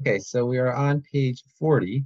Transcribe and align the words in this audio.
Okay, 0.00 0.18
so 0.18 0.44
we 0.46 0.58
are 0.58 0.72
on 0.72 1.02
page 1.12 1.42
40. 1.58 2.04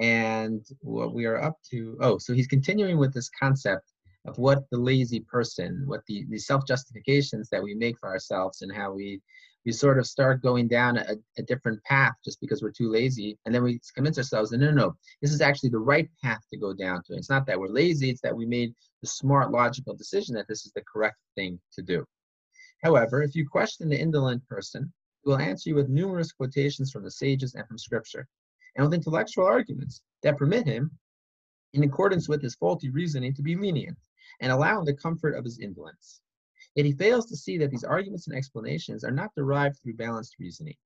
And 0.00 0.64
what 0.80 1.14
we 1.14 1.24
are 1.24 1.40
up 1.40 1.56
to, 1.70 1.96
oh, 2.00 2.18
so 2.18 2.32
he's 2.32 2.48
continuing 2.48 2.98
with 2.98 3.14
this 3.14 3.30
concept 3.40 3.92
of 4.26 4.38
what 4.38 4.64
the 4.70 4.78
lazy 4.78 5.20
person, 5.20 5.82
what 5.86 6.00
the, 6.06 6.24
the 6.30 6.38
self-justifications 6.38 7.48
that 7.50 7.62
we 7.62 7.74
make 7.74 7.98
for 7.98 8.08
ourselves 8.08 8.62
and 8.62 8.74
how 8.74 8.92
we 8.92 9.20
we 9.64 9.72
sort 9.72 9.98
of 9.98 10.06
start 10.06 10.42
going 10.42 10.68
down 10.68 10.98
a, 10.98 11.16
a, 11.38 11.42
different 11.42 11.82
path 11.84 12.12
just 12.22 12.38
because 12.38 12.62
we're 12.62 12.70
too 12.70 12.90
lazy. 12.90 13.38
And 13.46 13.54
then 13.54 13.62
we 13.62 13.80
convince 13.94 14.18
ourselves 14.18 14.52
no 14.52 14.58
no 14.58 14.70
no 14.70 14.96
this 15.22 15.32
is 15.32 15.40
actually 15.40 15.70
the 15.70 15.78
right 15.78 16.08
path 16.22 16.40
to 16.52 16.58
go 16.58 16.74
down 16.74 17.02
to. 17.06 17.14
It's 17.14 17.30
not 17.30 17.46
that 17.46 17.58
we're 17.58 17.68
lazy 17.68 18.10
it's 18.10 18.20
that 18.20 18.36
we 18.36 18.44
made 18.44 18.74
the 19.00 19.08
smart 19.08 19.50
logical 19.50 19.94
decision 19.94 20.34
that 20.34 20.48
this 20.48 20.66
is 20.66 20.72
the 20.72 20.82
correct 20.82 21.16
thing 21.34 21.58
to 21.72 21.82
do. 21.82 22.04
However 22.82 23.22
if 23.22 23.34
you 23.34 23.48
question 23.48 23.88
the 23.88 23.98
indolent 23.98 24.46
person 24.46 24.92
will 25.24 25.38
answer 25.38 25.70
you 25.70 25.74
with 25.74 25.88
numerous 25.88 26.32
quotations 26.32 26.90
from 26.90 27.02
the 27.02 27.10
sages 27.10 27.54
and 27.54 27.66
from 27.66 27.78
scripture 27.78 28.26
and 28.76 28.84
with 28.84 28.94
intellectual 28.94 29.44
arguments 29.44 30.02
that 30.22 30.36
permit 30.36 30.66
him 30.66 30.90
in 31.72 31.82
accordance 31.84 32.28
with 32.28 32.42
his 32.42 32.54
faulty 32.54 32.90
reasoning 32.90 33.34
to 33.34 33.42
be 33.42 33.56
lenient 33.56 33.98
and 34.40 34.52
allow 34.52 34.78
him 34.78 34.84
the 34.84 34.94
comfort 34.94 35.34
of 35.34 35.44
his 35.44 35.58
indolence 35.58 36.20
Yet 36.74 36.86
he 36.86 36.92
fails 36.92 37.26
to 37.26 37.36
see 37.36 37.56
that 37.58 37.70
these 37.70 37.84
arguments 37.84 38.26
and 38.26 38.36
explanations 38.36 39.04
are 39.04 39.12
not 39.12 39.34
derived 39.36 39.78
through 39.78 39.94
balanced 39.94 40.36
reasoning. 40.40 40.76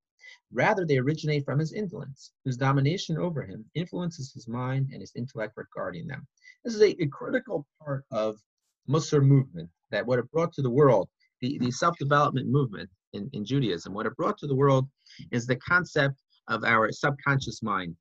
Rather, 0.51 0.85
they 0.85 0.99
originate 0.99 1.45
from 1.45 1.57
his 1.57 1.73
indolence, 1.73 2.31
whose 2.45 2.57
domination 2.57 3.17
over 3.17 3.41
him 3.41 3.65
influences 3.73 4.31
his 4.31 4.47
mind 4.47 4.89
and 4.91 5.01
his 5.01 5.11
intellect 5.15 5.53
regarding 5.57 6.05
them. 6.05 6.27
This 6.63 6.75
is 6.75 6.81
a, 6.81 7.01
a 7.01 7.07
critical 7.07 7.65
part 7.83 8.05
of 8.11 8.39
Musar 8.87 9.23
movement, 9.23 9.71
that 9.89 10.05
what 10.05 10.19
it 10.19 10.29
brought 10.31 10.53
to 10.53 10.61
the 10.61 10.69
world, 10.69 11.09
the, 11.41 11.57
the 11.57 11.71
self-development 11.71 12.47
movement 12.47 12.89
in, 13.13 13.29
in 13.33 13.45
Judaism, 13.45 13.93
what 13.93 14.05
it 14.05 14.15
brought 14.15 14.37
to 14.39 14.47
the 14.47 14.55
world 14.55 14.87
is 15.31 15.45
the 15.45 15.55
concept 15.57 16.15
of 16.47 16.63
our 16.63 16.91
subconscious 16.91 17.61
mind, 17.61 17.95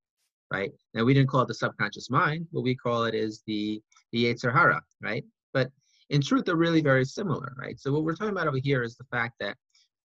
right? 0.53 0.73
Now, 0.95 1.05
we 1.05 1.15
didn't 1.15 1.29
call 1.29 1.43
it 1.43 1.49
the 1.49 1.55
subconscious 1.55 2.11
mind, 2.11 2.47
what 2.51 2.65
we 2.65 2.75
call 2.75 3.05
it 3.05 3.15
is 3.15 3.43
the, 3.47 3.81
the 4.13 4.25
Yetzer 4.25 4.53
Hara, 4.53 4.81
right? 5.03 5.25
But 5.53 5.71
in 6.11 6.23
truth, 6.23 6.45
they're 6.45 6.57
really 6.57 6.81
very 6.81 7.05
similar, 7.05 7.55
right? 7.59 7.79
So 7.79 7.93
what 7.93 8.05
we're 8.05 8.15
talking 8.15 8.33
about 8.33 8.49
over 8.49 8.59
here 8.63 8.83
is 8.83 8.97
the 8.97 9.05
fact 9.05 9.35
that 9.41 9.57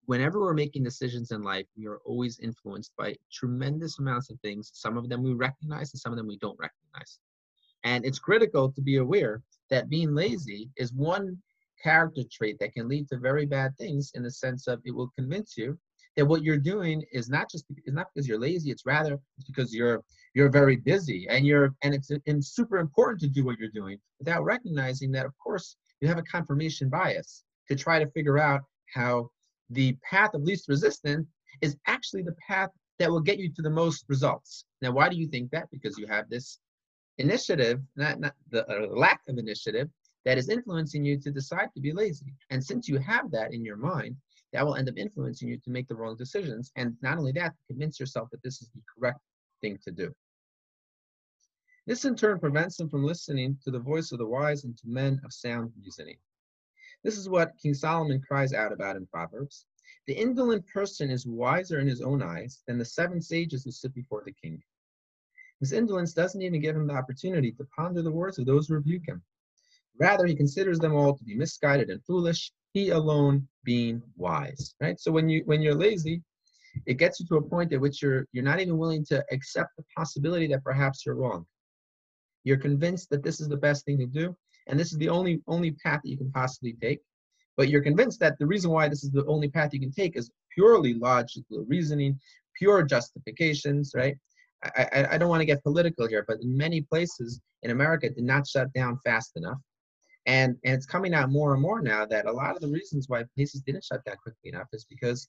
whenever 0.07 0.41
we're 0.41 0.55
making 0.55 0.83
decisions 0.83 1.33
in 1.33 1.43
life, 1.43 1.67
we 1.77 1.87
are 1.87 1.99
always 2.05 2.39
influenced 2.41 2.93
by 2.97 3.15
tremendous 3.33 3.99
amounts 3.99 4.31
of 4.31 4.41
things. 4.41 4.71
Some 4.75 4.97
of 4.97 5.09
them 5.09 5.23
we 5.23 5.35
recognize 5.35 5.93
and 5.93 6.01
some 6.01 6.13
of 6.13 6.19
them 6.19 6.27
we 6.27 6.39
don't 6.39 6.59
recognize. 6.59 7.19
And 7.85 8.05
it's 8.05 8.19
critical 8.19 8.73
to 8.73 8.81
be 8.81 8.97
aware 8.97 9.43
that 9.71 9.91
being 9.91 10.15
lazy 10.15 10.71
is 10.77 10.93
one 10.93 11.39
character 11.83 12.23
trait 12.31 12.57
that 12.61 12.73
can 12.73 12.89
lead 12.89 13.09
to 13.09 13.19
very 13.19 13.47
bad 13.47 13.77
things 13.77 14.13
in 14.15 14.23
the 14.23 14.31
sense 14.31 14.67
of 14.67 14.81
it 14.85 14.95
will 14.95 15.11
convince 15.17 15.57
you 15.57 15.79
that 16.17 16.27
what 16.27 16.43
you're 16.43 16.59
doing 16.59 17.05
is 17.13 17.29
not 17.29 17.49
just 17.51 17.65
not 17.87 18.07
because 18.13 18.27
you're 18.27 18.41
lazy 18.41 18.71
it's 18.71 18.85
rather 18.85 19.15
it's 19.37 19.47
because 19.47 19.73
you're 19.75 20.03
you're 20.35 20.51
very 20.51 20.77
busy 20.77 21.27
and 21.29 21.47
you're 21.47 21.75
and 21.83 21.95
it's, 21.95 22.11
it's 22.27 22.49
super 22.49 22.79
important 22.79 23.21
to 23.21 23.29
do 23.29 23.45
what 23.45 23.59
you're 23.59 23.71
doing 23.71 23.99
without 24.19 24.45
recognizing 24.45 25.13
that 25.13 25.27
of 25.27 25.33
course 25.39 25.77
you 26.01 26.09
have 26.09 26.19
a 26.19 26.23
confirmation 26.23 26.89
bias 26.89 27.45
to 27.69 27.77
try 27.77 27.99
to 27.99 28.11
figure 28.11 28.39
out 28.39 28.63
how 28.95 29.29
the 29.71 29.97
path 30.09 30.35
of 30.35 30.43
least 30.43 30.69
resistance 30.69 31.27
is 31.61 31.77
actually 31.87 32.23
the 32.23 32.37
path 32.47 32.71
that 32.99 33.11
will 33.11 33.21
get 33.21 33.39
you 33.39 33.53
to 33.53 33.63
the 33.63 33.71
most 33.71 34.05
results. 34.09 34.65
Now 34.83 34.93
why 34.93 35.09
do 35.09 35.17
you 35.17 35.29
think 35.29 35.51
that? 35.51 35.71
Because 35.71 35.99
you 35.99 36.07
have 36.07 36.29
this 36.29 36.59
initiative 37.19 37.81
not, 37.97 38.21
not 38.21 38.35
the 38.51 38.67
uh, 38.69 38.87
lack 38.89 39.21
of 39.29 39.39
initiative 39.39 39.89
that 40.25 40.39
is 40.39 40.49
influencing 40.49 41.05
you 41.05 41.19
to 41.19 41.31
decide 41.31 41.69
to 41.75 41.81
be 41.81 41.93
lazy 41.93 42.35
and 42.51 42.63
since 42.63 42.89
you 42.89 42.99
have 42.99 43.31
that 43.31 43.53
in 43.53 43.65
your 43.65 43.77
mind 43.77 44.17
that 44.53 44.65
will 44.65 44.77
end 44.77 44.89
up 44.89 44.97
influencing 44.97 45.49
you 45.49 45.59
to 45.59 45.71
make 45.71 45.89
the 45.89 45.95
wrong 45.95 46.17
decisions. 46.17 46.73
And 46.77 46.97
not 47.03 47.19
only 47.19 47.33
that, 47.33 47.55
convince 47.67 48.01
yourself 48.01 48.31
that 48.31 48.43
this 48.43 48.63
is 48.63 48.71
the 48.75 48.81
correct 48.95 49.21
thing 49.61 49.79
to 49.85 49.91
do. 49.91 50.15
This 51.87 52.05
in 52.05 52.17
turn 52.17 52.39
prevents 52.39 52.77
them 52.77 52.89
from 52.89 53.05
listening 53.05 53.59
to 53.65 53.71
the 53.71 53.79
voice 53.79 54.13
of 54.13 54.19
the 54.19 54.27
wise 54.27 54.65
and 54.65 54.77
to 54.79 54.89
men 54.89 55.21
of 55.25 55.33
sound 55.33 55.73
reasoning. 55.83 56.19
This 57.03 57.17
is 57.17 57.29
what 57.29 57.57
King 57.63 57.75
Solomon 57.75 58.21
cries 58.21 58.53
out 58.53 58.73
about 58.73 58.97
in 58.97 59.07
Proverbs. 59.07 59.67
The 60.07 60.15
indolent 60.15 60.67
person 60.67 61.11
is 61.11 61.27
wiser 61.27 61.79
in 61.79 61.87
his 61.87 62.03
own 62.03 62.23
eyes 62.23 62.63
than 62.67 62.79
the 62.79 62.85
seven 62.85 63.21
sages 63.21 63.65
who 63.65 63.71
sit 63.71 63.95
before 63.95 64.23
the 64.25 64.33
king. 64.33 64.63
His 65.61 65.73
indolence 65.73 66.13
doesn't 66.13 66.43
even 66.43 66.61
give 66.61 66.77
him 66.77 66.87
the 66.87 66.95
opportunity 66.95 67.53
to 67.53 67.69
ponder 67.77 68.03
the 68.03 68.11
words 68.11 68.39
of 68.39 68.47
those 68.47 68.69
who 68.69 68.75
rebuke 68.75 69.07
him. 69.07 69.23
Rather, 70.01 70.27
he 70.27 70.35
considers 70.35 70.79
them 70.79 70.95
all 70.95 71.17
to 71.17 71.25
be 71.25 71.35
misguided 71.35 71.91
and 71.91 72.05
foolish, 72.05 72.53
he 72.73 72.91
alone 72.91 73.47
being 73.65 74.03
wise 74.17 74.75
right? 74.81 74.99
So 75.01 75.11
when 75.11 75.29
you 75.29 75.43
when 75.47 75.63
you're 75.63 75.75
lazy 75.75 76.23
it 76.87 76.95
gets 76.95 77.19
you 77.19 77.27
to 77.27 77.37
a 77.37 77.43
point 77.43 77.73
at 77.73 77.81
which 77.81 78.03
you're 78.03 78.27
you're 78.33 78.45
not 78.45 78.61
even 78.61 78.79
willing 78.79 79.05
to 79.07 79.25
accept 79.33 79.71
the 79.77 79.85
possibility 79.97 80.47
that 80.49 80.65
perhaps 80.65 81.05
you're 81.05 81.17
wrong. 81.17 81.47
You're 82.45 82.59
convinced 82.59 83.11
that 83.11 83.23
this 83.23 83.41
is 83.41 83.49
the 83.49 83.57
best 83.57 83.85
thing 83.85 83.99
to 83.99 84.07
do 84.07 84.37
and 84.69 84.79
this 84.79 84.93
is 84.93 84.99
the 84.99 85.09
only 85.09 85.43
only 85.47 85.73
path 85.73 86.01
that 86.03 86.11
you 86.11 86.17
can 86.17 86.31
possibly 86.33 86.75
take 86.81 87.01
but 87.57 87.69
you're 87.69 87.83
convinced 87.83 88.21
that 88.21 88.39
the 88.39 88.47
reason 88.47 88.71
why 88.71 88.89
this 88.89 89.03
is 89.03 89.11
the 89.11 89.27
only 89.27 89.49
path 89.49 89.73
you 89.73 89.81
can 89.81 89.93
take 89.93 90.17
is 90.17 90.31
purely 90.55 90.95
logical 90.95 91.65
reasoning 91.69 92.19
pure 92.57 92.83
justifications 92.83 93.93
right? 93.95 94.17
I, 94.65 95.07
I, 95.13 95.19
don't 95.19 95.29
want 95.29 95.41
to 95.41 95.47
get 95.47 95.63
political 95.63 96.09
here 96.09 96.25
but 96.27 96.41
in 96.41 96.57
many 96.57 96.81
places 96.81 97.41
in 97.63 97.71
america 97.71 98.11
did 98.11 98.25
not 98.25 98.45
shut 98.45 98.73
down 98.73 98.99
fast 99.05 99.37
enough 99.37 99.61
and, 100.29 100.57
and 100.63 100.75
it's 100.75 100.85
coming 100.85 101.15
out 101.15 101.31
more 101.31 101.55
and 101.55 101.63
more 101.63 101.81
now 101.81 102.05
that 102.05 102.27
a 102.27 102.33
lot 102.33 102.55
of 102.55 102.61
the 102.61 102.69
reasons 102.69 103.09
why 103.09 103.25
places 103.35 103.63
didn't 103.63 103.83
shut 103.83 104.05
down 104.05 104.17
quickly 104.23 104.51
enough 104.51 104.69
is 104.75 104.85
because 104.85 105.27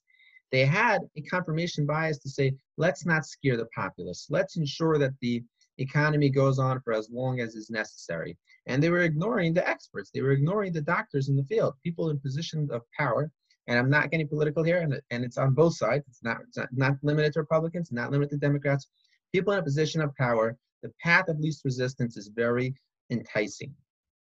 they 0.52 0.66
had 0.66 1.00
a 1.16 1.22
confirmation 1.22 1.86
bias 1.86 2.18
to 2.18 2.28
say, 2.28 2.54
let's 2.76 3.06
not 3.06 3.24
scare 3.24 3.56
the 3.56 3.68
populace. 3.74 4.26
Let's 4.28 4.58
ensure 4.58 4.98
that 4.98 5.14
the 5.22 5.42
economy 5.78 6.28
goes 6.28 6.58
on 6.58 6.82
for 6.82 6.92
as 6.92 7.08
long 7.10 7.40
as 7.40 7.54
is 7.54 7.70
necessary. 7.70 8.36
And 8.66 8.82
they 8.82 8.90
were 8.90 9.00
ignoring 9.00 9.54
the 9.54 9.66
experts. 9.66 10.10
They 10.12 10.20
were 10.20 10.32
ignoring 10.32 10.74
the 10.74 10.82
doctors 10.82 11.30
in 11.30 11.36
the 11.36 11.44
field, 11.44 11.74
people 11.82 12.10
in 12.10 12.20
positions 12.20 12.70
of 12.70 12.82
power. 12.94 13.30
And 13.68 13.78
I'm 13.78 13.88
not 13.88 14.10
getting 14.10 14.28
political 14.28 14.62
here, 14.62 14.80
and, 14.80 15.00
and 15.10 15.24
it's 15.24 15.38
on 15.38 15.54
both 15.54 15.76
sides. 15.76 16.04
It's 16.08 16.22
not, 16.22 16.38
it's 16.46 16.58
not, 16.58 16.68
not 16.72 16.96
limited 17.02 17.32
to 17.34 17.40
Republicans, 17.40 17.90
not 17.90 18.10
limited 18.10 18.32
to 18.32 18.36
Democrats. 18.36 18.88
People 19.32 19.54
in 19.54 19.60
a 19.60 19.62
position 19.62 20.02
of 20.02 20.14
power, 20.16 20.58
the 20.82 20.92
path 21.02 21.28
of 21.28 21.38
least 21.38 21.64
resistance 21.64 22.18
is 22.18 22.28
very 22.34 22.74
enticing. 23.10 23.74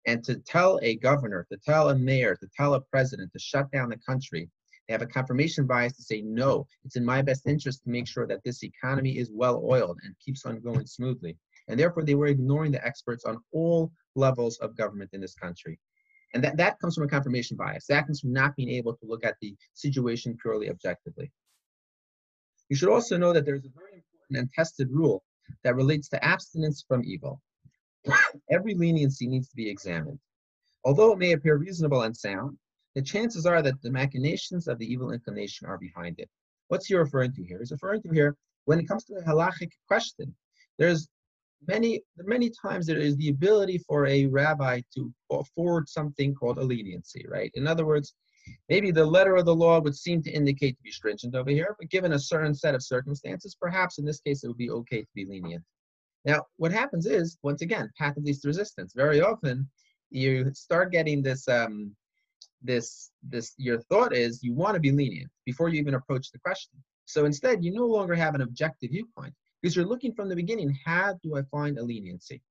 And 0.09 0.23
to 0.23 0.37
tell 0.37 0.79
a 0.81 0.95
governor, 0.95 1.45
to 1.51 1.57
tell 1.63 1.89
a 1.89 1.95
mayor, 1.95 2.35
to 2.35 2.47
tell 2.57 2.73
a 2.73 2.81
president 2.81 3.31
to 3.31 3.37
shut 3.37 3.71
down 3.71 3.89
the 3.89 3.97
country, 3.97 4.49
they 4.87 4.93
have 4.93 5.03
a 5.03 5.05
confirmation 5.05 5.67
bias 5.67 5.95
to 5.97 6.01
say, 6.01 6.23
no, 6.23 6.65
it's 6.83 6.95
in 6.95 7.05
my 7.05 7.21
best 7.21 7.45
interest 7.45 7.83
to 7.83 7.91
make 7.91 8.07
sure 8.07 8.25
that 8.25 8.43
this 8.43 8.63
economy 8.63 9.19
is 9.19 9.29
well 9.31 9.63
oiled 9.63 9.99
and 10.03 10.15
keeps 10.25 10.47
on 10.47 10.61
going 10.61 10.87
smoothly. 10.87 11.37
And 11.67 11.79
therefore, 11.79 12.03
they 12.03 12.15
were 12.15 12.25
ignoring 12.25 12.71
the 12.71 12.83
experts 12.83 13.23
on 13.23 13.37
all 13.51 13.91
levels 14.15 14.57
of 14.63 14.75
government 14.75 15.11
in 15.13 15.21
this 15.21 15.35
country. 15.35 15.77
And 16.33 16.43
that, 16.43 16.57
that 16.57 16.79
comes 16.79 16.95
from 16.95 17.03
a 17.03 17.07
confirmation 17.07 17.55
bias. 17.55 17.85
That 17.87 18.07
comes 18.07 18.21
from 18.21 18.33
not 18.33 18.55
being 18.55 18.71
able 18.71 18.95
to 18.95 19.05
look 19.05 19.23
at 19.23 19.35
the 19.43 19.55
situation 19.75 20.35
purely 20.41 20.71
objectively. 20.71 21.31
You 22.69 22.75
should 22.75 22.89
also 22.89 23.15
know 23.15 23.31
that 23.33 23.45
there's 23.45 23.65
a 23.65 23.69
very 23.75 23.93
important 23.93 24.39
and 24.39 24.49
tested 24.53 24.89
rule 24.89 25.21
that 25.63 25.75
relates 25.75 26.09
to 26.09 26.25
abstinence 26.25 26.83
from 26.87 27.03
evil. 27.05 27.43
Every 28.49 28.73
leniency 28.73 29.27
needs 29.27 29.49
to 29.49 29.55
be 29.55 29.69
examined. 29.69 30.19
Although 30.85 31.13
it 31.13 31.19
may 31.19 31.33
appear 31.33 31.57
reasonable 31.57 32.03
and 32.03 32.15
sound, 32.15 32.57
the 32.95 33.01
chances 33.01 33.45
are 33.45 33.61
that 33.61 33.81
the 33.81 33.91
machinations 33.91 34.67
of 34.67 34.79
the 34.79 34.91
evil 34.91 35.11
inclination 35.11 35.67
are 35.67 35.77
behind 35.77 36.19
it. 36.19 36.29
What's 36.69 36.87
he 36.87 36.95
referring 36.95 37.33
to 37.33 37.43
here? 37.43 37.59
He's 37.59 37.71
referring 37.71 38.01
to 38.03 38.09
here 38.09 38.35
when 38.65 38.79
it 38.79 38.87
comes 38.87 39.03
to 39.05 39.15
a 39.15 39.23
halachic 39.23 39.71
question. 39.87 40.35
There's 40.77 41.09
many 41.67 42.01
many 42.17 42.49
times 42.49 42.85
there 42.85 42.97
is 42.97 43.17
the 43.17 43.29
ability 43.29 43.79
for 43.79 44.07
a 44.07 44.25
rabbi 44.27 44.81
to 44.95 45.13
afford 45.31 45.89
something 45.89 46.33
called 46.33 46.57
a 46.57 46.63
leniency, 46.63 47.25
right? 47.27 47.51
In 47.55 47.67
other 47.67 47.85
words, 47.85 48.13
maybe 48.69 48.91
the 48.91 49.05
letter 49.05 49.35
of 49.35 49.45
the 49.45 49.55
law 49.55 49.79
would 49.79 49.95
seem 49.95 50.23
to 50.23 50.31
indicate 50.31 50.77
to 50.77 50.83
be 50.83 50.91
stringent 50.91 51.35
over 51.35 51.49
here, 51.49 51.75
but 51.79 51.89
given 51.89 52.13
a 52.13 52.19
certain 52.19 52.55
set 52.55 52.75
of 52.75 52.83
circumstances, 52.83 53.55
perhaps 53.59 53.97
in 53.97 54.05
this 54.05 54.21
case 54.21 54.43
it 54.43 54.47
would 54.47 54.57
be 54.57 54.71
okay 54.71 55.01
to 55.01 55.07
be 55.13 55.25
lenient. 55.25 55.63
Now, 56.29 56.45
what 56.57 56.71
happens 56.71 57.07
is, 57.07 57.39
once 57.41 57.63
again, 57.63 57.89
path 57.97 58.15
of 58.15 58.23
least 58.23 58.45
resistance. 58.45 58.93
Very 58.95 59.19
often, 59.19 59.67
you 60.11 60.31
start 60.53 60.91
getting 60.91 61.23
this, 61.23 61.47
um, 61.47 61.95
this, 62.61 63.09
this. 63.23 63.53
Your 63.57 63.79
thought 63.89 64.13
is 64.13 64.43
you 64.43 64.53
want 64.53 64.75
to 64.75 64.79
be 64.79 64.91
lenient 64.91 65.31
before 65.43 65.69
you 65.69 65.79
even 65.79 65.95
approach 65.95 66.31
the 66.31 66.37
question. 66.37 66.73
So 67.05 67.25
instead, 67.25 67.63
you 67.65 67.71
no 67.73 67.87
longer 67.87 68.13
have 68.13 68.35
an 68.35 68.41
objective 68.41 68.91
viewpoint 68.91 69.33
because 69.59 69.75
you're 69.75 69.91
looking 69.91 70.13
from 70.13 70.29
the 70.29 70.35
beginning. 70.35 70.77
How 70.85 71.17
do 71.23 71.35
I 71.35 71.41
find 71.49 71.79
a 71.79 71.83
leniency? 71.83 72.43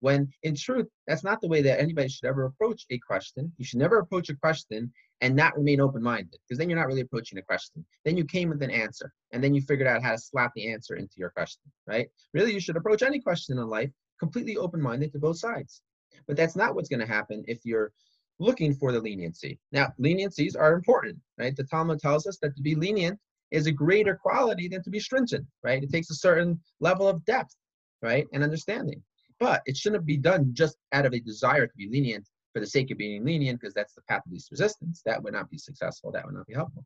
When 0.00 0.28
in 0.42 0.54
truth, 0.54 0.86
that's 1.06 1.24
not 1.24 1.40
the 1.40 1.48
way 1.48 1.62
that 1.62 1.80
anybody 1.80 2.08
should 2.08 2.28
ever 2.28 2.44
approach 2.44 2.84
a 2.90 2.98
question. 2.98 3.52
You 3.56 3.64
should 3.64 3.78
never 3.78 3.98
approach 3.98 4.28
a 4.28 4.36
question 4.36 4.92
and 5.20 5.34
not 5.34 5.56
remain 5.56 5.80
open 5.80 6.02
minded 6.02 6.36
because 6.46 6.58
then 6.58 6.68
you're 6.68 6.78
not 6.78 6.86
really 6.86 7.00
approaching 7.00 7.38
a 7.38 7.42
question. 7.42 7.84
Then 8.04 8.16
you 8.16 8.24
came 8.24 8.50
with 8.50 8.62
an 8.62 8.70
answer 8.70 9.12
and 9.32 9.42
then 9.42 9.54
you 9.54 9.62
figured 9.62 9.88
out 9.88 10.02
how 10.02 10.12
to 10.12 10.18
slap 10.18 10.52
the 10.54 10.70
answer 10.70 10.96
into 10.96 11.14
your 11.16 11.30
question, 11.30 11.62
right? 11.86 12.08
Really, 12.34 12.52
you 12.52 12.60
should 12.60 12.76
approach 12.76 13.02
any 13.02 13.20
question 13.20 13.58
in 13.58 13.66
life 13.66 13.90
completely 14.18 14.56
open 14.56 14.80
minded 14.80 15.12
to 15.12 15.18
both 15.18 15.38
sides. 15.38 15.82
But 16.26 16.36
that's 16.36 16.56
not 16.56 16.74
what's 16.74 16.88
going 16.88 17.00
to 17.00 17.06
happen 17.06 17.44
if 17.46 17.64
you're 17.64 17.92
looking 18.38 18.74
for 18.74 18.92
the 18.92 19.00
leniency. 19.00 19.58
Now, 19.72 19.92
leniencies 20.00 20.58
are 20.58 20.74
important, 20.74 21.18
right? 21.38 21.56
The 21.56 21.64
Talmud 21.64 22.00
tells 22.00 22.26
us 22.26 22.38
that 22.42 22.54
to 22.56 22.62
be 22.62 22.74
lenient 22.74 23.18
is 23.50 23.66
a 23.66 23.72
greater 23.72 24.14
quality 24.14 24.68
than 24.68 24.82
to 24.82 24.90
be 24.90 25.00
stringent, 25.00 25.46
right? 25.62 25.82
It 25.82 25.90
takes 25.90 26.10
a 26.10 26.14
certain 26.14 26.60
level 26.80 27.08
of 27.08 27.24
depth, 27.24 27.54
right, 28.02 28.26
and 28.32 28.42
understanding. 28.42 29.02
But 29.38 29.62
it 29.66 29.76
shouldn't 29.76 30.06
be 30.06 30.16
done 30.16 30.54
just 30.54 30.76
out 30.92 31.06
of 31.06 31.12
a 31.12 31.20
desire 31.20 31.66
to 31.66 31.76
be 31.76 31.88
lenient 31.90 32.28
for 32.52 32.60
the 32.60 32.66
sake 32.66 32.90
of 32.90 32.98
being 32.98 33.24
lenient, 33.24 33.60
because 33.60 33.74
that's 33.74 33.94
the 33.94 34.02
path 34.02 34.22
of 34.24 34.32
least 34.32 34.50
resistance. 34.50 35.02
That 35.04 35.22
would 35.22 35.34
not 35.34 35.50
be 35.50 35.58
successful. 35.58 36.10
That 36.12 36.24
would 36.24 36.34
not 36.34 36.46
be 36.46 36.54
helpful. 36.54 36.84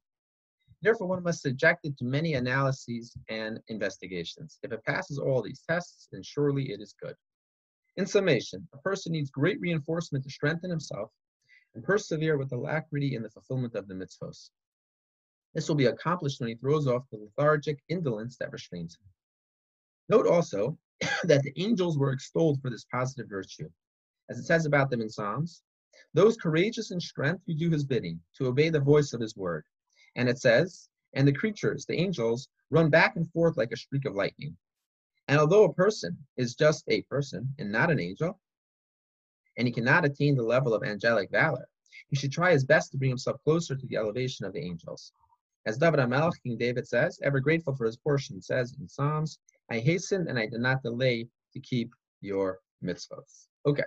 Therefore, 0.82 1.08
one 1.08 1.22
must 1.22 1.42
subject 1.42 1.80
it 1.84 1.96
to 1.98 2.04
many 2.04 2.34
analyses 2.34 3.14
and 3.28 3.60
investigations. 3.68 4.58
If 4.62 4.72
it 4.72 4.84
passes 4.84 5.18
all 5.18 5.42
these 5.42 5.62
tests, 5.68 6.08
then 6.10 6.22
surely 6.22 6.72
it 6.72 6.80
is 6.80 6.94
good. 7.00 7.14
In 7.96 8.06
summation, 8.06 8.66
a 8.72 8.78
person 8.78 9.12
needs 9.12 9.30
great 9.30 9.60
reinforcement 9.60 10.24
to 10.24 10.30
strengthen 10.30 10.70
himself 10.70 11.10
and 11.74 11.84
persevere 11.84 12.38
with 12.38 12.52
alacrity 12.52 13.14
in 13.14 13.22
the 13.22 13.30
fulfillment 13.30 13.74
of 13.74 13.88
the 13.88 13.94
mitzvahs. 13.94 14.50
This 15.54 15.68
will 15.68 15.76
be 15.76 15.86
accomplished 15.86 16.40
when 16.40 16.48
he 16.48 16.54
throws 16.54 16.86
off 16.86 17.08
the 17.10 17.18
lethargic 17.18 17.78
indolence 17.88 18.36
that 18.38 18.52
restrains 18.52 18.96
him. 18.96 19.06
Note 20.08 20.26
also 20.26 20.78
that 21.24 21.42
the 21.42 21.52
angels 21.56 21.98
were 21.98 22.12
extolled 22.12 22.60
for 22.60 22.70
this 22.70 22.86
positive 22.90 23.28
virtue. 23.28 23.68
As 24.28 24.38
it 24.38 24.44
says 24.44 24.66
about 24.66 24.90
them 24.90 25.00
in 25.00 25.08
Psalms, 25.08 25.62
those 26.14 26.36
courageous 26.36 26.90
in 26.90 27.00
strength 27.00 27.42
who 27.46 27.54
do 27.54 27.70
his 27.70 27.84
bidding, 27.84 28.20
to 28.36 28.46
obey 28.46 28.68
the 28.68 28.80
voice 28.80 29.12
of 29.12 29.20
his 29.20 29.36
word. 29.36 29.64
And 30.16 30.28
it 30.28 30.38
says, 30.38 30.88
and 31.14 31.26
the 31.26 31.32
creatures, 31.32 31.86
the 31.86 31.98
angels, 31.98 32.48
run 32.70 32.90
back 32.90 33.16
and 33.16 33.30
forth 33.32 33.56
like 33.56 33.72
a 33.72 33.76
streak 33.76 34.04
of 34.04 34.14
lightning. 34.14 34.56
And 35.28 35.38
although 35.38 35.64
a 35.64 35.74
person 35.74 36.16
is 36.36 36.54
just 36.54 36.84
a 36.88 37.02
person 37.02 37.54
and 37.58 37.70
not 37.70 37.90
an 37.90 38.00
angel, 38.00 38.40
and 39.56 39.66
he 39.66 39.72
cannot 39.72 40.04
attain 40.04 40.36
the 40.36 40.42
level 40.42 40.74
of 40.74 40.82
angelic 40.82 41.30
valor, 41.30 41.68
he 42.08 42.16
should 42.16 42.32
try 42.32 42.52
his 42.52 42.64
best 42.64 42.90
to 42.92 42.98
bring 42.98 43.10
himself 43.10 43.42
closer 43.44 43.76
to 43.76 43.86
the 43.86 43.96
elevation 43.96 44.46
of 44.46 44.52
the 44.52 44.60
angels. 44.60 45.12
As 45.66 45.78
David 45.78 46.00
HaMelech, 46.00 46.42
King 46.42 46.56
David 46.56 46.88
says, 46.88 47.20
ever 47.22 47.38
grateful 47.38 47.76
for 47.76 47.84
his 47.84 47.96
portion, 47.96 48.40
says 48.40 48.74
in 48.80 48.88
Psalms, 48.88 49.38
I 49.70 49.78
hasten 49.78 50.28
and 50.28 50.38
I 50.38 50.46
did 50.46 50.60
not 50.60 50.82
delay 50.82 51.28
to 51.52 51.60
keep 51.60 51.92
your 52.20 52.58
mitzvahs. 52.84 53.46
Okay, 53.66 53.84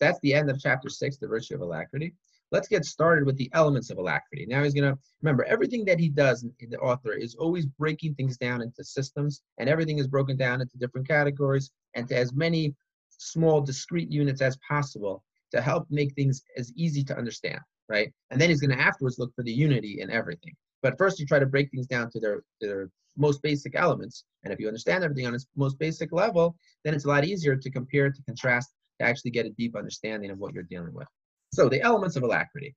that's 0.00 0.18
the 0.20 0.34
end 0.34 0.50
of 0.50 0.60
chapter 0.60 0.88
six, 0.88 1.16
the 1.16 1.26
virtue 1.26 1.54
of 1.54 1.60
alacrity. 1.60 2.14
Let's 2.52 2.68
get 2.68 2.84
started 2.84 3.26
with 3.26 3.36
the 3.36 3.50
elements 3.52 3.90
of 3.90 3.98
alacrity. 3.98 4.46
Now 4.46 4.62
he's 4.62 4.74
going 4.74 4.92
to 4.92 4.98
remember 5.22 5.44
everything 5.44 5.84
that 5.86 5.98
he 5.98 6.08
does, 6.08 6.46
the 6.60 6.78
author 6.78 7.12
is 7.12 7.34
always 7.34 7.66
breaking 7.66 8.14
things 8.14 8.36
down 8.36 8.62
into 8.62 8.84
systems, 8.84 9.42
and 9.58 9.68
everything 9.68 9.98
is 9.98 10.06
broken 10.06 10.36
down 10.36 10.60
into 10.60 10.78
different 10.78 11.08
categories 11.08 11.70
and 11.94 12.06
to 12.08 12.16
as 12.16 12.32
many 12.32 12.74
small, 13.18 13.60
discrete 13.60 14.10
units 14.10 14.40
as 14.40 14.56
possible 14.68 15.24
to 15.52 15.60
help 15.60 15.86
make 15.90 16.14
things 16.14 16.42
as 16.56 16.72
easy 16.76 17.02
to 17.04 17.16
understand, 17.16 17.60
right? 17.88 18.12
And 18.30 18.40
then 18.40 18.50
he's 18.50 18.60
going 18.60 18.76
to 18.76 18.82
afterwards 18.82 19.18
look 19.18 19.34
for 19.34 19.42
the 19.42 19.52
unity 19.52 20.00
in 20.00 20.10
everything. 20.10 20.54
But 20.84 20.98
first, 20.98 21.18
you 21.18 21.24
try 21.24 21.38
to 21.38 21.46
break 21.46 21.70
things 21.70 21.86
down 21.86 22.10
to 22.10 22.20
their, 22.20 22.44
their 22.60 22.90
most 23.16 23.40
basic 23.40 23.74
elements. 23.74 24.24
And 24.42 24.52
if 24.52 24.60
you 24.60 24.68
understand 24.68 25.02
everything 25.02 25.26
on 25.26 25.34
its 25.34 25.46
most 25.56 25.78
basic 25.78 26.12
level, 26.12 26.56
then 26.84 26.92
it's 26.92 27.06
a 27.06 27.08
lot 27.08 27.24
easier 27.24 27.56
to 27.56 27.70
compare, 27.70 28.10
to 28.10 28.22
contrast, 28.24 28.68
to 29.00 29.06
actually 29.06 29.30
get 29.30 29.46
a 29.46 29.50
deep 29.50 29.76
understanding 29.76 30.30
of 30.30 30.38
what 30.38 30.52
you're 30.52 30.62
dealing 30.64 30.92
with. 30.92 31.08
So 31.54 31.70
the 31.70 31.80
elements 31.80 32.16
of 32.16 32.22
alacrity. 32.22 32.76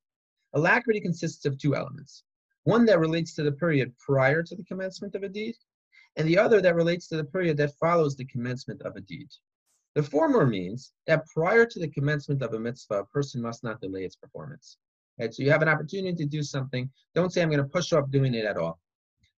Alacrity 0.54 1.02
consists 1.02 1.46
of 1.46 1.58
two 1.58 1.76
elements. 1.76 2.24
One 2.64 2.86
that 2.86 3.00
relates 3.00 3.34
to 3.34 3.44
the 3.44 3.52
period 3.52 3.94
prior 3.98 4.42
to 4.42 4.56
the 4.56 4.64
commencement 4.64 5.14
of 5.14 5.24
a 5.24 5.30
deed, 5.30 5.56
and 6.16 6.26
the 6.26 6.38
other 6.38 6.62
that 6.62 6.76
relates 6.76 7.10
to 7.10 7.18
the 7.18 7.26
period 7.26 7.58
that 7.58 7.78
follows 7.78 8.16
the 8.16 8.26
commencement 8.26 8.82
of 8.84 8.96
a 8.96 9.02
deed. 9.02 9.28
The 9.96 10.04
former 10.04 10.48
means 10.48 10.94
that 11.08 11.28
prior 11.28 11.66
to 11.66 11.80
the 11.80 11.90
commencement 11.90 12.42
of 12.42 12.54
a 12.54 12.60
mitzvah, 12.60 13.00
a 13.00 13.06
person 13.08 13.42
must 13.42 13.66
not 13.66 13.82
delay 13.82 14.06
its 14.06 14.16
performance. 14.16 14.78
Right? 15.20 15.34
So 15.34 15.44
you 15.44 15.52
have 15.52 15.62
an 15.62 15.70
opportunity 15.70 16.16
to 16.16 16.26
do 16.26 16.44
something. 16.44 16.90
Don't 17.16 17.32
say 17.32 17.42
I'm 17.42 17.50
going 17.50 17.64
to 17.64 17.70
push 17.70 17.94
off 17.94 18.10
doing 18.12 18.34
it 18.34 18.46
at 18.46 18.58
all. 18.58 18.80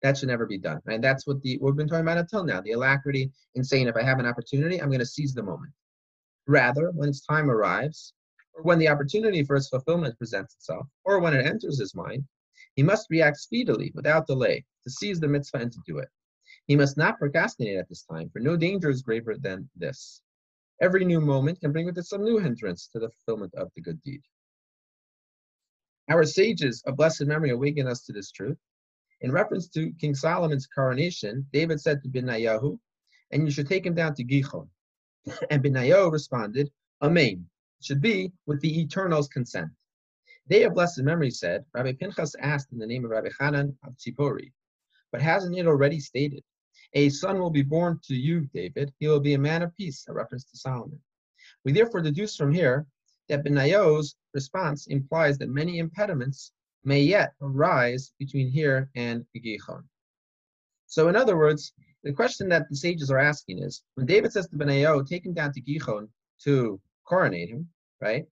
That 0.01 0.17
should 0.17 0.29
never 0.29 0.45
be 0.45 0.57
done. 0.57 0.79
And 0.87 1.03
that's 1.03 1.27
what 1.27 1.41
the 1.41 1.57
we've 1.61 1.75
been 1.75 1.87
talking 1.87 2.05
about 2.05 2.17
until 2.17 2.43
now. 2.43 2.61
The 2.61 2.71
alacrity 2.71 3.31
in 3.55 3.63
saying 3.63 3.87
if 3.87 3.95
I 3.95 4.03
have 4.03 4.19
an 4.19 4.25
opportunity, 4.25 4.81
I'm 4.81 4.89
going 4.89 4.99
to 4.99 5.05
seize 5.05 5.33
the 5.33 5.43
moment. 5.43 5.73
Rather, 6.47 6.91
when 6.91 7.09
its 7.09 7.25
time 7.25 7.51
arrives, 7.51 8.13
or 8.53 8.63
when 8.63 8.79
the 8.79 8.87
opportunity 8.87 9.43
for 9.43 9.55
its 9.55 9.69
fulfillment 9.69 10.17
presents 10.17 10.55
itself, 10.55 10.87
or 11.03 11.19
when 11.19 11.33
it 11.33 11.45
enters 11.45 11.79
his 11.79 11.93
mind, 11.95 12.23
he 12.75 12.83
must 12.83 13.09
react 13.09 13.37
speedily, 13.37 13.91
without 13.93 14.25
delay, 14.25 14.65
to 14.83 14.89
seize 14.89 15.19
the 15.19 15.27
mitzvah 15.27 15.57
and 15.57 15.71
to 15.71 15.79
do 15.85 15.97
it. 15.97 16.07
He 16.65 16.75
must 16.75 16.97
not 16.97 17.19
procrastinate 17.19 17.77
at 17.77 17.89
this 17.89 18.03
time, 18.03 18.29
for 18.29 18.39
no 18.39 18.55
danger 18.55 18.89
is 18.89 19.01
graver 19.01 19.35
than 19.37 19.69
this. 19.75 20.21
Every 20.81 21.03
new 21.03 21.19
moment 21.19 21.59
can 21.59 21.73
bring 21.73 21.85
with 21.85 21.97
it 21.97 22.05
some 22.05 22.23
new 22.23 22.37
hindrance 22.37 22.87
to 22.93 22.99
the 22.99 23.09
fulfillment 23.09 23.53
of 23.55 23.69
the 23.75 23.81
good 23.81 24.01
deed. 24.01 24.21
Our 26.09 26.25
sages 26.25 26.81
of 26.87 26.95
blessed 26.95 27.25
memory 27.25 27.51
awaken 27.51 27.87
us 27.87 28.03
to 28.05 28.13
this 28.13 28.31
truth. 28.31 28.57
In 29.21 29.31
reference 29.31 29.67
to 29.69 29.91
King 29.99 30.15
Solomon's 30.15 30.65
coronation, 30.65 31.45
David 31.53 31.79
said 31.79 32.01
to 32.01 32.09
Benayahu, 32.09 32.79
and 33.31 33.45
you 33.45 33.51
should 33.51 33.67
take 33.67 33.85
him 33.85 33.93
down 33.93 34.15
to 34.15 34.23
Gichon. 34.23 34.67
And 35.51 35.63
Benayahu 35.63 36.11
responded, 36.11 36.71
Amen. 37.01 37.47
It 37.79 37.85
should 37.85 38.01
be 38.01 38.31
with 38.47 38.59
the 38.61 38.81
Eternal's 38.81 39.27
consent. 39.27 39.69
They 40.47 40.63
of 40.63 40.73
blessed 40.73 41.03
memory 41.03 41.29
said, 41.29 41.63
Rabbi 41.75 41.93
Pinchas 41.93 42.35
asked 42.41 42.71
in 42.71 42.79
the 42.79 42.87
name 42.87 43.05
of 43.05 43.11
Rabbi 43.11 43.29
Hanan 43.39 43.77
of 43.83 43.95
Tzipori, 43.97 44.51
but 45.11 45.21
hasn't 45.21 45.57
it 45.57 45.67
already 45.67 45.99
stated, 45.99 46.43
a 46.93 47.09
son 47.09 47.39
will 47.39 47.51
be 47.51 47.61
born 47.61 47.99
to 48.05 48.15
you, 48.15 48.49
David. 48.51 48.91
He 48.97 49.07
will 49.07 49.19
be 49.19 49.35
a 49.35 49.39
man 49.39 49.61
of 49.61 49.75
peace, 49.75 50.05
a 50.07 50.13
reference 50.13 50.45
to 50.45 50.57
Solomon. 50.57 50.99
We 51.63 51.71
therefore 51.71 52.01
deduce 52.01 52.35
from 52.35 52.51
here 52.51 52.87
that 53.29 53.45
Benayo's 53.45 54.15
response 54.33 54.87
implies 54.87 55.37
that 55.37 55.49
many 55.49 55.79
impediments 55.79 56.51
may 56.83 57.01
yet 57.01 57.33
arise 57.41 58.11
between 58.19 58.49
here 58.49 58.89
and 58.95 59.25
Gichon. 59.35 59.83
So 60.87 61.07
in 61.07 61.15
other 61.15 61.37
words, 61.37 61.73
the 62.03 62.13
question 62.13 62.49
that 62.49 62.69
the 62.69 62.75
sages 62.75 63.11
are 63.11 63.19
asking 63.19 63.59
is, 63.59 63.83
when 63.95 64.05
David 64.05 64.31
says 64.31 64.47
to 64.47 64.55
Benayo, 64.55 65.07
take 65.07 65.25
him 65.25 65.33
down 65.33 65.53
to 65.53 65.61
Gichon 65.61 66.07
to 66.43 66.79
coronate 67.05 67.49
him, 67.49 67.67
right? 68.01 68.25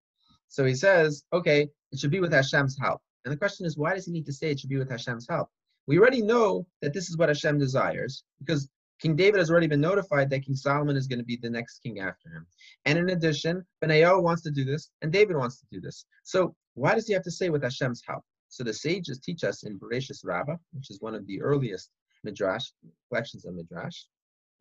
So 0.47 0.65
he 0.65 0.73
says, 0.73 1.23
okay, 1.33 1.69
it 1.91 1.99
should 1.99 2.11
be 2.11 2.19
with 2.19 2.31
Hashem's 2.31 2.77
help. 2.79 3.01
And 3.25 3.31
the 3.31 3.38
question 3.38 3.65
is, 3.65 3.77
why 3.77 3.94
does 3.94 4.05
he 4.05 4.11
need 4.11 4.25
to 4.25 4.33
say 4.33 4.51
it 4.51 4.59
should 4.59 4.69
be 4.69 4.77
with 4.77 4.89
Hashem's 4.89 5.27
help? 5.29 5.49
We 5.85 5.99
already 5.99 6.21
know 6.21 6.65
that 6.81 6.94
this 6.94 7.09
is 7.09 7.17
what 7.17 7.29
Hashem 7.29 7.59
desires 7.59 8.23
because 8.39 8.69
King 8.99 9.15
David 9.15 9.38
has 9.38 9.51
already 9.51 9.67
been 9.67 9.81
notified 9.81 10.29
that 10.29 10.44
King 10.44 10.55
Solomon 10.55 10.97
is 10.97 11.07
going 11.07 11.19
to 11.19 11.25
be 11.25 11.38
the 11.38 11.49
next 11.49 11.79
king 11.83 11.99
after 11.99 12.29
him. 12.29 12.47
And 12.85 12.97
in 12.97 13.09
addition, 13.09 13.65
Benayo 13.83 14.21
wants 14.21 14.41
to 14.44 14.51
do 14.51 14.65
this, 14.65 14.89
and 15.01 15.11
David 15.11 15.35
wants 15.35 15.59
to 15.59 15.67
do 15.71 15.79
this. 15.79 16.05
So 16.23 16.55
why 16.73 16.95
does 16.95 17.07
he 17.07 17.13
have 17.13 17.23
to 17.23 17.31
say 17.31 17.49
with 17.49 17.63
Hashem's 17.63 18.01
help? 18.07 18.23
So 18.49 18.63
the 18.63 18.73
sages 18.73 19.19
teach 19.19 19.44
us 19.44 19.63
in 19.63 19.77
Bereshis 19.77 20.25
Rabbah, 20.25 20.55
which 20.73 20.89
is 20.89 21.01
one 21.01 21.13
of 21.13 21.27
the 21.27 21.41
earliest 21.41 21.91
midrash 22.23 22.65
collections 23.09 23.45
of 23.45 23.53
midrash, 23.53 24.03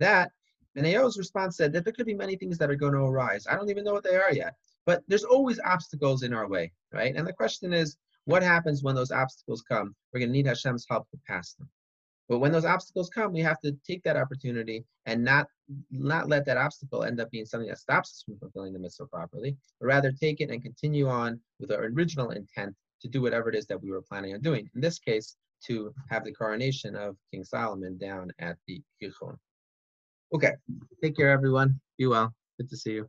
that 0.01 0.31
Benayo's 0.77 1.17
response 1.17 1.57
said 1.57 1.73
that 1.73 1.85
there 1.85 1.93
could 1.93 2.07
be 2.07 2.15
many 2.15 2.37
things 2.37 2.59
that 2.59 2.71
are 2.71 2.77
going 2.77 2.93
to 2.93 2.99
arise. 2.99 3.47
I 3.49 3.55
don't 3.55 3.71
even 3.71 3.85
know 3.85 3.95
what 3.95 4.05
they 4.05 4.17
are 4.17 4.33
yet, 4.33 4.55
but 4.85 5.03
there's 5.09 5.25
always 5.25 5.59
obstacles 5.65 6.23
in 6.23 6.35
our 6.35 6.49
way, 6.49 6.73
right? 6.93 7.15
And 7.17 7.27
the 7.27 7.33
question 7.33 7.73
is, 7.73 7.97
what 8.27 8.43
happens 8.43 8.83
when 8.83 8.95
those 8.95 9.13
obstacles 9.13 9.63
come? 9.63 9.95
We're 10.13 10.21
going 10.21 10.29
to 10.29 10.33
need 10.33 10.47
Hashem's 10.47 10.87
help 10.89 11.09
to 11.11 11.19
pass 11.27 11.55
them. 11.55 11.71
But 12.29 12.41
when 12.41 12.51
those 12.53 12.65
obstacles 12.65 13.09
come, 13.09 13.33
we 13.33 13.41
have 13.41 13.61
to 13.61 13.73
take 13.87 14.03
that 14.03 14.17
opportunity 14.17 14.85
and 15.07 15.23
not 15.23 15.47
not 15.91 16.29
let 16.29 16.45
that 16.47 16.57
obstacle 16.57 17.05
end 17.05 17.21
up 17.21 17.31
being 17.31 17.47
something 17.47 17.69
that 17.69 17.79
stops 17.79 18.11
us 18.11 18.23
from 18.25 18.39
fulfilling 18.39 18.73
the 18.73 18.79
mitzvah 18.79 19.07
properly, 19.07 19.57
but 19.81 19.87
rather 19.87 20.13
take 20.13 20.41
it 20.41 20.51
and 20.51 20.63
continue 20.63 21.09
on 21.09 21.41
with 21.61 21.71
our 21.71 21.85
original 21.85 22.31
intent 22.31 22.75
to 23.01 23.09
do 23.09 23.23
whatever 23.23 23.49
it 23.49 23.55
is 23.55 23.67
that 23.67 23.81
we 23.81 23.91
were 23.91 24.03
planning 24.03 24.35
on 24.35 24.41
doing. 24.41 24.69
In 24.75 24.81
this 24.81 24.99
case, 24.99 25.37
to 25.67 25.95
have 26.11 26.25
the 26.25 26.33
coronation 26.33 26.95
of 26.95 27.17
King 27.31 27.45
Solomon 27.45 27.97
down 27.99 28.31
at 28.39 28.57
the 28.67 28.83
Gichon. 29.01 29.37
Okay, 30.33 30.53
take 31.03 31.17
care, 31.17 31.31
everyone. 31.31 31.81
Be 31.99 32.07
well. 32.07 32.35
Good 32.59 32.69
to 32.71 32.77
see 32.77 32.93
you. 32.93 33.09